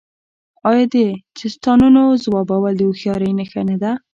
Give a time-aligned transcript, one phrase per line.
[0.69, 0.95] آیا د
[1.37, 3.91] چیستانونو ځوابول د هوښیارۍ نښه نه ده؟